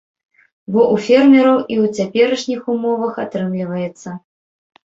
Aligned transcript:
Бо 0.71 0.81
ў 0.93 1.03
фермераў 1.07 1.59
і 1.59 1.75
ў 1.83 1.91
цяперашніх 1.97 2.61
умовах 2.77 3.23
атрымліваецца. 3.25 4.09